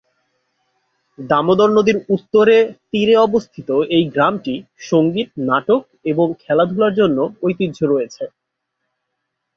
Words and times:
দামোদর 1.19 1.69
নদীর 1.77 1.97
উত্তরে 2.09 2.57
তীরে 2.89 3.15
অবস্থিত 3.19 3.69
এই 3.95 4.03
গ্রামটি 4.13 4.53
সংগীত, 4.83 5.29
নাটক 5.49 5.81
এবং 6.05 6.27
খেলাধুলার 6.41 6.93
জন্য 6.99 7.17
ঐতিহ্য 7.43 7.79
রয়েছে। 7.83 8.23